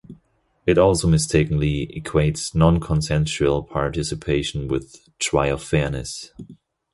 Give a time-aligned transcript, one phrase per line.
[0.65, 6.31] It also mistakenly equates non-consensual participation with trial fairness.